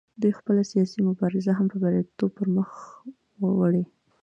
[0.21, 2.69] دوی خپله سیاسي مبارزه هم په بریالیتوب پر مخ
[3.61, 3.83] وړي